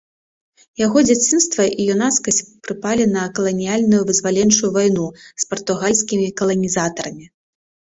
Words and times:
Яго 0.85 0.99
дзяцінства 1.09 1.63
і 1.83 1.85
юнацкасць 1.95 2.41
прыпалі 2.69 3.05
на 3.11 3.27
каланіяльную 3.41 4.01
вызваленчую 4.09 4.73
вайну 4.81 5.05
з 5.29 5.43
партугальскімі 5.55 6.35
каланізатарамі. 6.43 7.25